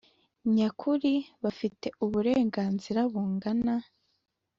Nyakuri 0.55 1.13
bafite 1.43 1.87
uburenganzira 2.03 2.99
bungana 3.11 3.75